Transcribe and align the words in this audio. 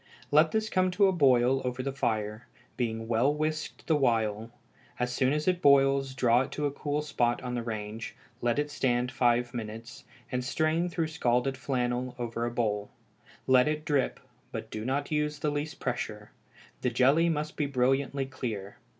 Let 0.31 0.51
this 0.51 0.67
come 0.67 0.89
to 0.97 1.05
a 1.05 1.11
boil 1.11 1.61
over 1.63 1.83
the 1.83 1.91
fire, 1.93 2.47
being 2.75 3.07
well 3.07 3.31
whisked 3.31 3.85
the 3.85 3.95
while; 3.95 4.49
as 4.99 5.13
soon 5.13 5.31
as 5.31 5.47
it 5.47 5.61
boils 5.61 6.15
draw 6.15 6.41
it 6.41 6.51
to 6.53 6.65
a 6.65 6.71
cool 6.71 7.03
spot 7.03 7.39
on 7.43 7.53
the 7.53 7.61
range, 7.61 8.15
let 8.41 8.57
it 8.57 8.71
stand 8.71 9.11
five 9.11 9.53
minutes, 9.53 10.03
and 10.31 10.43
strain 10.43 10.89
through 10.89 11.05
scalded 11.09 11.55
flannel 11.55 12.15
over 12.17 12.47
a 12.47 12.51
bowl; 12.51 12.89
let 13.45 13.67
it 13.67 13.85
drip, 13.85 14.19
but 14.51 14.71
do 14.71 14.83
not 14.85 15.11
use 15.11 15.37
the 15.37 15.51
least 15.51 15.79
pressure. 15.79 16.31
This 16.81 16.93
jelly 16.93 17.29
must 17.29 17.55
be 17.55 17.67
brilliantly 17.67 18.25
clear. 18.25 18.77